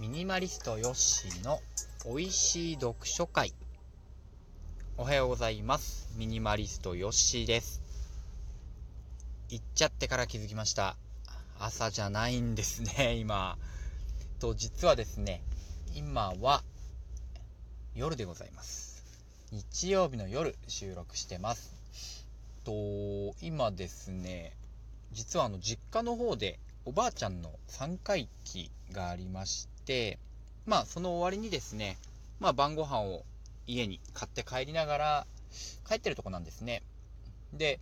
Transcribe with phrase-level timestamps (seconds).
[0.00, 1.60] ミニマリストヨッシーの
[2.06, 3.52] 美味しい読書会。
[4.96, 6.08] おはようございます。
[6.16, 7.82] ミニマリストヨッシーです。
[9.50, 10.96] 行っちゃってから気づきました。
[11.58, 13.58] 朝じゃないんですね 今。
[14.40, 15.42] と実はですね
[15.94, 16.64] 今は
[17.94, 19.04] 夜でございます。
[19.50, 21.74] 日曜日の夜収録してます。
[22.64, 24.56] と今ですね
[25.12, 29.68] 実はあの実家の方でおばあちゃんの3回忌がありまし
[30.64, 31.98] まあその終わりにですね
[32.40, 33.24] まあ晩ご飯を
[33.66, 35.26] 家に買って帰りながら
[35.88, 36.82] 帰ってるとこなんですね。
[37.52, 37.80] で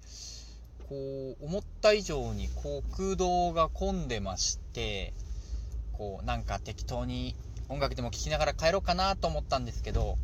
[0.88, 5.12] こう思った以上にこう空洞が混んでまして
[5.92, 7.36] こうなんか適当に
[7.68, 10.18] 音楽でも聴きながら帰ろうかなと思ったんですけど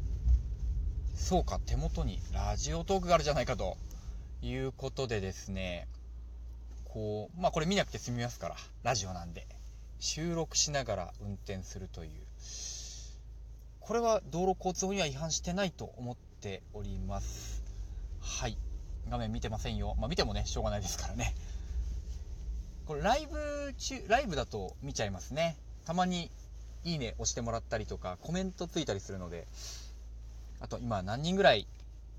[1.14, 3.76] そうか手元にラジオトークがあるじゃないかと
[4.42, 5.86] いうことでですね
[6.84, 9.46] こうまあこれ見なくて済みますからラジオなんで。
[9.98, 12.10] 収録しながら運転するという。
[13.80, 17.62] これは道路交通法には違反してないと思っております。
[18.20, 18.58] はい。
[19.08, 19.94] 画面見てませんよ。
[19.98, 21.34] まあ見てもねしょうがないですからね。
[22.86, 25.56] これライブ中ライブだと見ちゃいますね。
[25.84, 26.30] たまに
[26.84, 29.46] いいね押してもらったりとかコメントついたりするので。
[30.58, 31.66] あと今何人ぐらい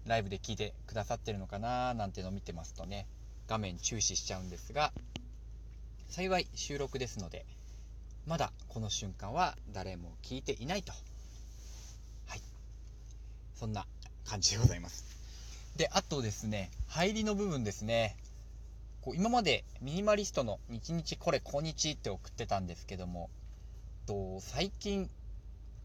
[0.05, 3.08] ライブで聞いてくださってるのかななんてのを見てますとね。
[3.48, 4.92] 画面注視しちゃうんですが
[6.09, 7.45] 幸い収録ですので。
[8.28, 10.92] まだこの瞬間は誰も聞いていないと。
[12.25, 12.42] はい。
[13.56, 13.86] そんな
[14.25, 15.06] 感じでございます。
[15.78, 18.17] であとですね入りの部分ですね。
[19.02, 23.30] こう今までミニマリストの日日これ今日って送ってたんですけども
[24.05, 25.09] と最近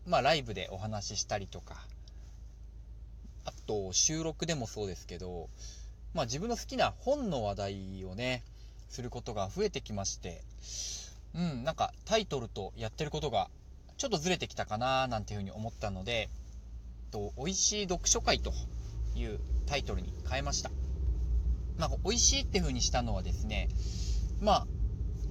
[0.09, 1.77] まあライブでお話ししたりとか
[3.45, 5.49] あと収録でもそうですけど
[6.15, 8.43] まあ自分の好きな本の話題をね
[8.89, 10.43] することが増えてきまして
[11.35, 13.49] うんなんかタイトルとやってることが
[13.97, 16.29] ちょっとずれてきたかななんていうふうに思ったので
[17.11, 18.53] と美味しい読書会と
[19.15, 20.71] いうタイトルに変えました。
[21.79, 23.69] まあ美味しいっていうふうにしたのはですね
[24.41, 24.67] まあ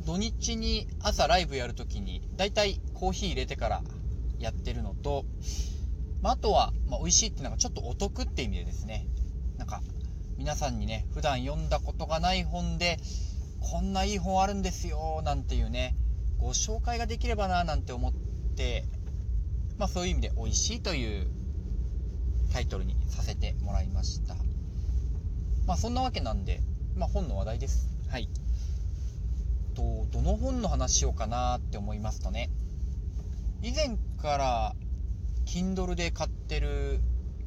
[0.06, 3.82] 土日に朝ライブやるときにだいたいコーヒー入れてから
[4.40, 5.26] やってるのと、
[6.22, 9.06] まあ、あとは、まあ、美味しいっていうのがちょっとお得って意味でですね
[9.58, 9.82] なんか
[10.38, 12.98] 皆さんにね普段読んだことがない本で
[13.62, 15.96] こんないい本あるんですよなんていうね
[16.40, 18.14] ご紹介ができればななんて思っ
[18.56, 18.86] て
[19.78, 21.28] まあそういう意味で美味しいという
[22.52, 24.36] タイトルにさせてもらいました。
[25.66, 26.62] まあそんなわけなんで
[26.98, 27.88] まあ本の話題です。
[28.10, 28.28] はい。
[29.74, 32.50] とどの本の話しようかなって思いますとね
[33.62, 34.76] 以前から
[35.46, 37.00] Kindle で買ってる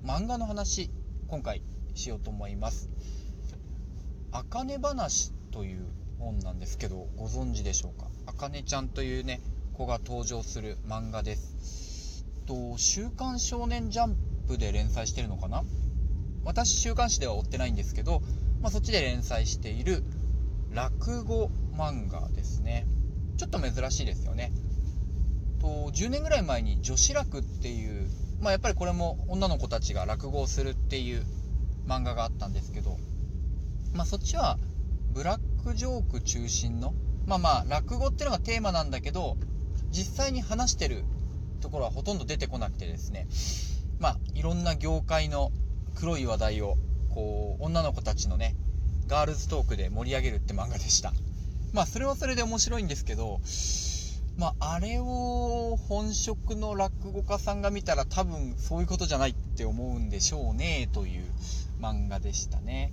[0.04, 0.90] 漫画の話
[1.28, 1.62] 今回
[1.94, 2.88] しようと思います
[4.32, 5.86] 「あかね話」という
[6.18, 8.08] 本なんですけどご存知でしょうか？
[8.26, 9.40] あかねちゃんというね
[9.72, 12.24] 子が登場する漫画です。
[12.46, 14.16] と「週刊少年ジャン
[14.46, 15.64] プ」で連載してるのかな？
[16.44, 18.20] 私週刊誌では追ってないんですけど、
[18.60, 20.04] まあ、そっちで連載している
[20.70, 22.86] 落語漫画ですね。
[23.36, 24.52] ちょっと珍しいですよね。
[25.60, 28.10] と10年ぐらい前に女子楽っていう
[28.40, 31.24] まあやっぱりこれも女の子たちが落語をするっていう
[31.86, 32.98] 漫画があったんですけど
[33.94, 34.58] まあそっちは
[35.12, 36.92] ブラックジョーク中心の
[37.26, 39.38] まあまあ落語っていうのがテーマなんだけど
[39.90, 41.04] 実際に話してる
[41.62, 43.26] ところはほとんど出てこなくてですね。
[43.98, 45.50] まあいろんな業界の
[45.94, 46.76] 黒い話題を
[47.14, 48.54] こう女の子たちのね
[49.06, 51.14] ガールズトークで盛り上げるって漫画でした。
[51.72, 53.40] まあそれはそれで面白いんですけど
[54.36, 61.24] まああれを本職の落語家さんが見たら多分そういうことじゃないって思うんでしょうねという
[61.80, 62.92] 漫画でしたね。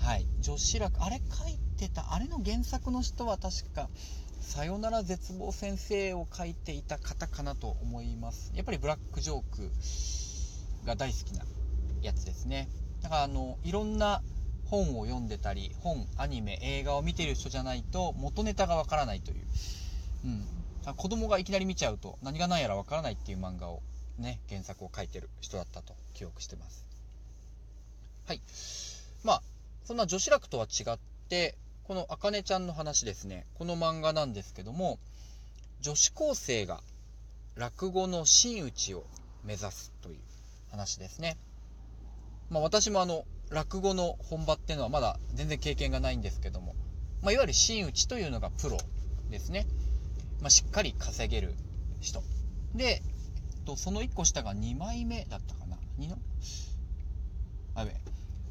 [0.00, 0.26] はい。
[0.40, 2.12] 女子楽あれ書いてた。
[2.12, 3.88] あれの原作の人は確か
[4.40, 8.52] さよなら絶望先生を書いていた方かなと思います。
[8.54, 9.70] やっぱりブラックジョーク
[10.86, 11.44] が大好きな
[12.02, 12.68] やつですね。
[13.02, 14.22] だからあのいろんな
[14.66, 19.46] 本を読んでたり本アニメ映画を見てる人じゃないと元ネタがわからないという、
[20.24, 23.82] うん、子供がいきなり見ちゃうと何が何やらわからないっていう漫画を
[24.18, 26.84] ね原作を書いてる人だったと記憶してます。
[28.26, 28.42] はい。
[29.24, 29.42] まあ
[29.84, 30.98] そんな女子楽とは違っ
[31.28, 31.56] て
[31.88, 34.98] このあかねちゃんの話ですねこの漫画なんですけども
[35.80, 36.80] 女子高生が
[37.56, 39.04] 落語の真打ちを
[39.44, 40.18] 目指すという
[40.70, 41.36] 話ですね
[42.50, 46.74] まあ私もあの落語の本場っていうのはまだ全然経験がないんですけども、
[47.22, 48.76] まあ、いわゆる真打ちというのがプロ
[49.30, 49.66] ですね。
[50.40, 51.54] まあ、しっかり稼げる
[52.00, 52.22] 人。
[52.74, 53.02] で、
[53.64, 55.77] とその1個下が2枚目だったかな、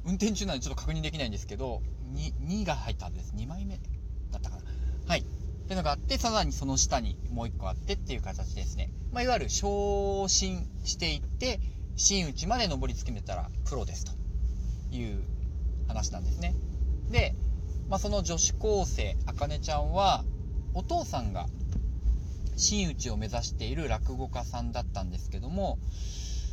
[0.08, 1.82] 運転中なんでちょっと確認できないんですけど、
[2.16, 3.34] 2, 2が入ったはずです。
[3.36, 3.76] 2枚目
[4.32, 4.64] だったかな
[5.06, 5.20] はい。
[5.20, 8.90] っていうのがあって、さらにその下にもう一個あってっていう形ですね。
[9.12, 11.60] まあ、いわゆる昇進していって、
[11.98, 14.14] 真打ちまで上り詰めたらプロですと
[14.96, 15.24] いう
[15.90, 16.56] 話なんですね。
[17.12, 17.36] で、
[17.90, 20.24] まあ、その女子高生、あかねちゃんは、
[20.74, 21.48] お父さんが
[22.56, 25.80] 真打ちを目指している落語家さんだったんですけども、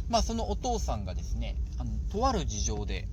[0.08, 3.06] まあ、そのお父さんがですね、あのとある事情で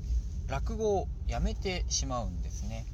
[0.52, 2.86] 落語をやめてしまうんですね。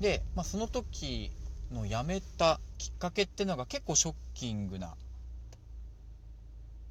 [0.00, 1.32] で、まあ、その時
[1.72, 4.94] の辞めたきっかけってのが結構ショッキングな、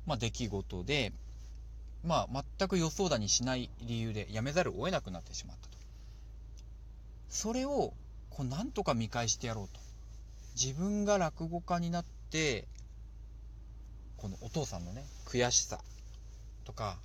[0.06, 1.14] まあ、出来事で、
[2.06, 5.78] まあ、全く予想だにしない理由で辞めざるを得なくなってしまったと。
[7.30, 7.94] それを
[8.30, 9.80] こうなんとか見返してやろうと。
[10.62, 12.68] 自分が落語家になって
[14.18, 15.80] このお父さんのね悔しさ
[16.66, 16.98] とか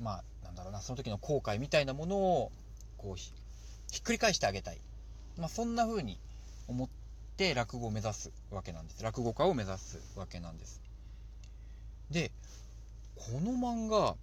[0.00, 2.52] まあなんだろうなその時の後悔みたいなものを
[2.98, 3.32] こうひ
[3.98, 4.78] っくり返してあげたい、
[5.38, 6.18] まあ、そんな風に
[6.68, 6.88] 思っ
[7.38, 9.02] て落語を目指すわけなんです。
[9.02, 10.82] 落語家を目指すわけなんです。
[12.10, 12.30] で
[13.16, 14.14] この漫画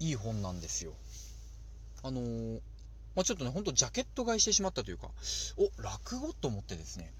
[0.00, 0.94] いい本なんですよ。
[2.02, 2.60] あのー、
[3.14, 5.08] まあ、ちょっとねほんとジャケット買いしてしまったというか
[5.58, 7.12] お落語と思ってですね。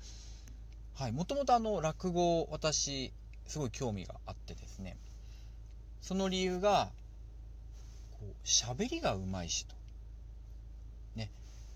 [0.94, 3.12] はいもともとあの落語私
[3.47, 4.97] すごい興味があってですね。
[6.00, 6.91] その理由が
[8.44, 9.74] 喋りがうまいしと
[11.16, 11.30] ね。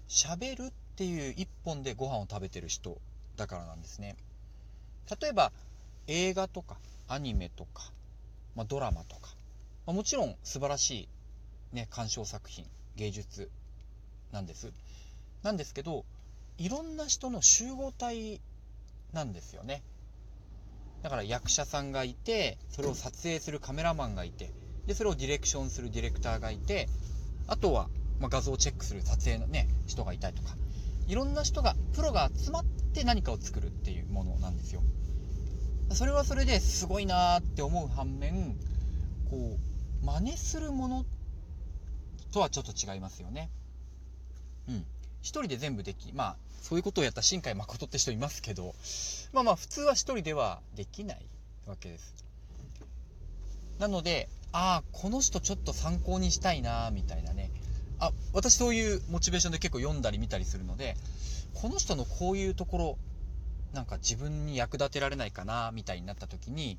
[0.08, 2.98] 喋るっていう一本でご飯を食べてる人
[3.36, 4.16] だからなんですね。
[5.20, 5.52] 例えば
[6.06, 6.76] 映画とか
[7.08, 7.92] アニメとか、
[8.54, 9.30] まあ、ドラマとか、
[9.86, 11.08] まあ、もちろん素晴らし
[11.72, 12.66] い、ね、鑑賞作品
[12.96, 13.50] 芸術
[14.32, 14.72] なんです。
[15.42, 16.04] なんですけど
[16.58, 18.40] いろんな人の集合体
[19.12, 19.82] なんですよね。
[21.02, 24.50] だから役者さんがいてそれを撮影するカメラマンがいて
[24.86, 26.88] でそれをディレクションするディレクターがいて
[27.46, 27.88] あとは、
[28.20, 30.56] ま、画像をチェックする撮影のね人がいたりとか。
[31.08, 34.82] いろんな人がプロが集まって何かを作るっていうものなんですよ。
[35.92, 38.56] それはそれですごいなーって思う反面
[39.30, 39.56] こ
[40.02, 41.04] う真似するもの
[42.32, 43.50] とはちょっと違いますよね。
[44.68, 44.84] うん。
[45.22, 48.74] 一人で全部できまあそういうことをやった新海誠って人いますけど
[49.32, 51.24] まあまあ普通は一人ではできない
[51.66, 52.14] わけです。
[53.78, 57.50] なのでああこの人ちょっと参考にしたいなみたいなね
[57.98, 60.96] あ私そういうモチベーションで結構読んだり見たりするので
[61.52, 62.98] この人のこういうところ
[63.74, 66.78] なんか自分に役立てられないかなみたいになった時に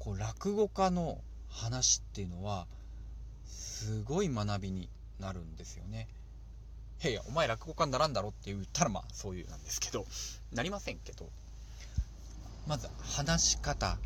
[0.00, 1.18] こう落語家の
[1.48, 2.66] 話っていうのは
[3.46, 4.88] すごい学びに
[5.20, 6.08] なるんですよね。
[7.04, 10.04] いやいやお前落語家にならんだろって言ったらまあそういうなんですけど
[10.52, 11.28] なりませんけど
[12.66, 13.98] まず話し方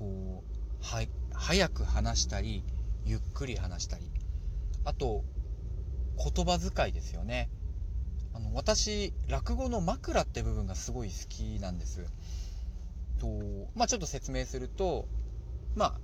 [0.00, 1.00] こうは
[1.46, 2.64] 早く話したり
[3.04, 4.10] ゆっくり話したり
[4.82, 5.24] あと、
[6.16, 7.50] 言葉遣いですよね。
[8.32, 12.06] あの、私、落語の枕って部分がすごい好きなんです。
[13.20, 13.28] と、
[13.74, 15.06] まあちょっと説明すると、
[15.74, 16.00] まあ、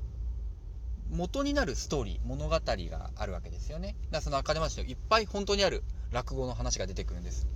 [1.10, 3.88] 元になるストーリー、物語があるわけですよね。
[3.88, 7.48] だからその赤手町のいっぱい本当にある落語の話が出てくるんです。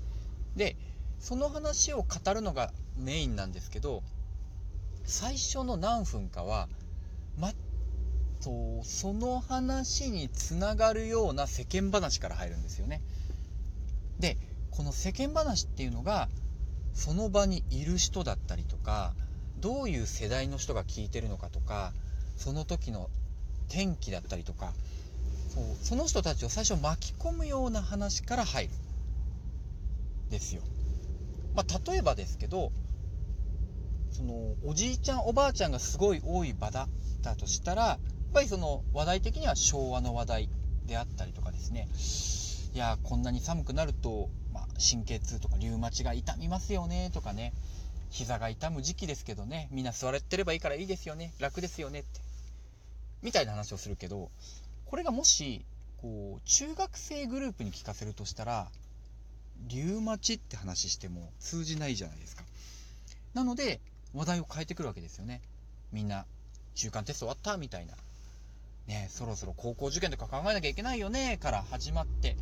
[0.56, 0.78] で、
[1.18, 4.02] その話を語るのがメインなんですけど、
[5.04, 6.70] 最初の何分かは、
[8.44, 13.00] とその話につながるような世間話から入るんですよね。
[14.18, 14.36] で
[14.70, 16.28] この世間話っていうのが
[16.92, 19.14] その場にいる人だったりとか
[19.60, 21.92] どういう世代の人が聞いてるのかとか
[22.36, 23.08] その時の
[23.68, 24.74] 天気だったりとか
[25.48, 28.70] そうその人たちを最初巻き込むような話から入る
[30.30, 30.62] ですよ。
[31.54, 32.72] まあ、例えばですけど
[34.10, 36.88] そのおじいちゃんおばあちゃんがすごい多い場だっ
[37.22, 37.98] たとしたら
[38.34, 40.48] ぱりその話題的には昭和の話題
[40.86, 41.88] であったりとかですね。
[42.74, 47.54] いやこんなに寒くなると、まあ、神経痛とかリウマチが痛みますよねとかね。
[48.10, 49.68] 膝が痛む時期ですけどね。
[49.70, 51.32] みんな座ってればいいからいいですよね。
[51.38, 52.20] 楽ですよねって。
[53.22, 54.30] みたいな話をするけど
[54.84, 55.64] これがもし
[56.02, 58.68] こう中学生グループに聞かせるとしたら
[59.68, 62.42] リウマチって話しても通じないじゃないですか。
[63.32, 63.80] なので
[64.12, 65.40] 話題を変えてくるわけですよね。
[65.92, 66.26] みんな
[66.74, 67.94] 中間テスト終わったみたいな。
[68.86, 72.36] ね、そろそろ高校受験とか考えなきゃいけないよね、から始まって、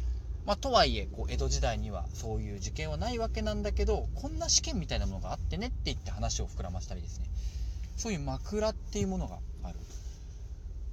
[0.45, 7.27] まあ、とはいえ、こう、江戸時代にはそういう受験はないわけなんだけど、こんな試験みたいなものがあってねって言って話を膨らましたりですね。
[7.97, 9.79] そういう枕っていうものがある。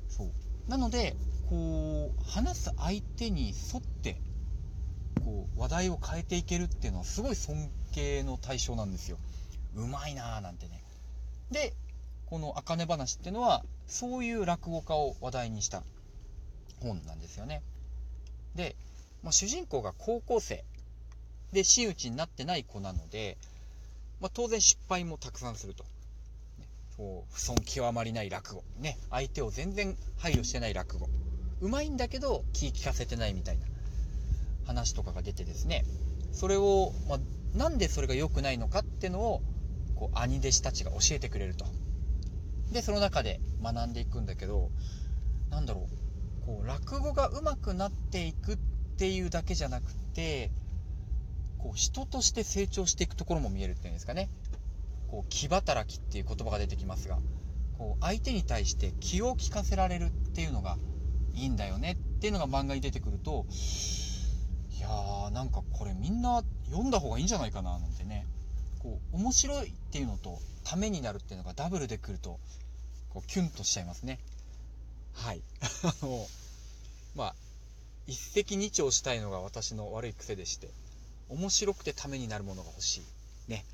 [0.07, 0.31] そう。
[0.69, 1.15] なので、
[1.49, 4.21] こう、話す相手に沿って、
[5.25, 9.17] こう、話題を変えていけるっていうのはすごい尊敬の対象なんですよ。
[9.75, 10.83] うまいなーなんてね。
[11.49, 11.73] で、
[12.29, 15.83] この「あかね話」っていうのはそういう落語家を話題にした
[16.81, 17.61] 本なんですよね。
[18.55, 18.75] で、
[19.23, 20.63] まあ、主人公が高校生
[21.51, 23.37] で真打ちになってない子なので、
[24.19, 25.85] まあ、当然失敗もたくさんすると。
[26.97, 28.63] こう不損極まりない落語。
[28.77, 31.07] ね、相手を全然配慮してない落語。
[31.61, 33.65] うまいんだけど気利かせてないみたいな
[34.65, 35.85] 話とかが出てですね、
[36.33, 37.19] それを、まあ、
[37.57, 39.41] なんでそれが良くないのかっていうのを、
[39.95, 41.65] こう、兄弟子たちが教えてくれると。
[42.71, 44.69] で、その中で学んでいくんだけど、
[45.49, 45.87] なんだろ
[46.41, 48.57] う、こう、落語が上手くなっていくっ
[48.97, 50.51] ていうだけじゃなくて、
[51.57, 54.29] こう、人として成長していくところも見えるっていうんですかね。
[55.07, 57.19] こう、気働きっていう言葉が出てきますが、
[57.77, 60.77] こう、相手に対して気を利かせられるっていうのが
[61.33, 63.45] いいんだよねっていうのが漫画に出てくると、
[64.77, 68.27] いやー、なんかこれみんな読んだ方がいいんじゃないかななんてね。
[68.79, 72.39] こう、面白いっていうのと、ためになるっていうのがダブルで来ると、
[73.09, 74.19] こう、キュンとしちゃいますね。
[75.13, 75.41] はい。
[75.81, 76.27] あの、
[77.15, 77.35] まあ、
[78.05, 80.69] 一石二鳥したいのが私の悪い癖でして、
[81.27, 83.03] 面白くてためになるものが欲しい。
[83.47, 83.65] ね。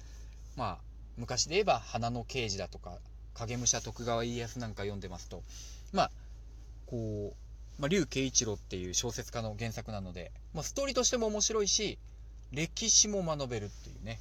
[0.55, 0.83] まあ、
[1.17, 2.97] 昔で言えば、花の刑事だとか、
[3.33, 5.43] 影武者徳川家康なんか読んでますと、
[5.91, 6.11] まあ、
[6.85, 7.35] こ
[7.77, 11.99] う、まあ、竜慶一郎っていう小説家の原作なので、まあ、ストーリーとしても面白いし、
[12.53, 14.17] 歴史も学べるっていうね、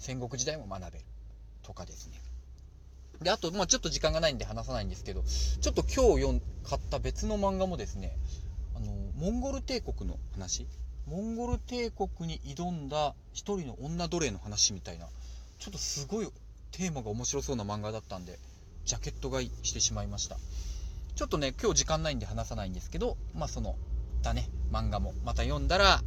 [0.00, 1.04] 戦国時代も学べる
[1.70, 2.20] とかですね。
[3.22, 8.16] で、あと、まあ、ちょっと時間がないんで話さないんですけど、ちょっと今日読ん買った別の漫画もですね、
[8.74, 8.86] あの、
[9.16, 10.66] モンゴル帝国の話、
[11.06, 15.06] モンゴル帝国に挑んだ一人の女奴隷の話みたいな、
[15.58, 16.28] ちょっとすごい
[16.72, 18.38] テーマが面白そうな漫画だったんで、
[18.84, 20.38] ジャケット買いしてしまいました。
[21.14, 23.76] ちょっとね、今日時間ないんで話さないんですけど、まあその、
[24.22, 26.02] だね、漫画もまた読んだら、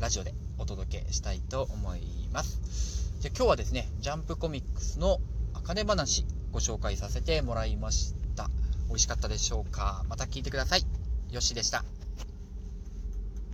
[0.00, 2.97] ラジオでお届けしたいと思います。
[3.20, 5.18] じゃ今日はですね、ジャンプコミックスの
[5.52, 8.48] あかね話ご紹介させてもらいました。
[8.86, 10.04] 美味しかったでしょうか？
[10.08, 10.84] また聞いてください。
[11.32, 11.82] よしでした。